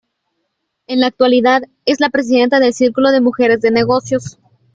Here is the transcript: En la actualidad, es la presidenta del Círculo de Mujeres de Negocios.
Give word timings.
En 0.87 0.99
la 0.99 1.05
actualidad, 1.05 1.61
es 1.85 1.99
la 1.99 2.09
presidenta 2.09 2.59
del 2.59 2.73
Círculo 2.73 3.11
de 3.11 3.21
Mujeres 3.21 3.61
de 3.61 3.69
Negocios. 3.69 4.39